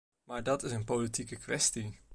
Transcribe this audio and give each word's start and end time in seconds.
Maar 0.23 0.43
dat 0.43 0.63
is 0.63 0.71
een 0.71 0.83
politieke 0.83 1.35
kwestie. 1.35 1.99